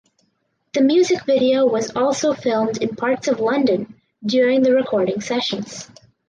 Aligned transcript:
The 0.73 0.81
music 0.81 1.25
video 1.27 1.67
was 1.67 1.95
also 1.95 2.33
filmed 2.33 2.77
in 2.81 2.95
parts 2.95 3.27
of 3.27 3.39
London 3.39 4.01
during 4.25 4.63
the 4.63 4.73
recording 4.73 5.21
sessions. 5.21 5.91